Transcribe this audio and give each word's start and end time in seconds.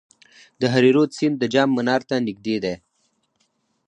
د 0.59 0.61
هریرود 0.73 1.09
سیند 1.17 1.35
د 1.39 1.43
جام 1.53 1.69
منار 1.77 2.01
ته 2.09 2.15
نږدې 2.27 2.57
دی 2.63 2.75